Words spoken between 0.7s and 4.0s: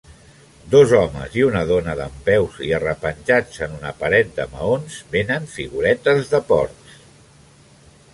Dos homes i una dona dempeus i arrepenjats en una